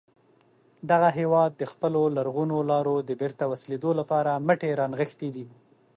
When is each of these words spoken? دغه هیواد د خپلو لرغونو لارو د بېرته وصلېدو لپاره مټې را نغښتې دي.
دغه 0.91 1.09
هیواد 1.19 1.51
د 1.57 1.63
خپلو 1.71 2.01
لرغونو 2.17 2.57
لارو 2.71 2.95
د 3.09 3.11
بېرته 3.21 3.43
وصلېدو 3.51 3.91
لپاره 3.99 4.41
مټې 4.47 4.71
را 4.79 4.85
نغښتې 4.91 5.29
دي. 5.35 5.45